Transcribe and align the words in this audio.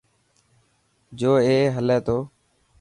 جو 1.19 1.31
اي 1.45 1.55
هلي 1.75 1.97
تو. 2.05 2.17